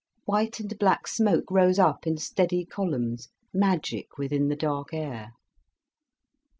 White 0.25 0.59
and 0.59 0.79
black 0.79 1.05
smoke 1.05 1.51
rose 1.51 1.77
up 1.77 2.07
in 2.07 2.17
steady 2.17 2.65
columns, 2.65 3.27
magic 3.53 4.17
within 4.17 4.47
the 4.47 4.55
dark 4.55 4.95
air. 4.95 5.33